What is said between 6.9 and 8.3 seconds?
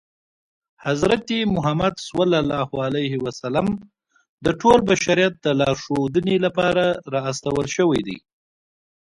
را استول شوی دی.